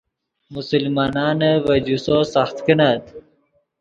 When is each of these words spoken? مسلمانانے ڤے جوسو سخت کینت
مسلمانانے 0.53 1.51
ڤے 1.65 1.75
جوسو 1.85 2.17
سخت 2.33 2.57
کینت 2.65 3.03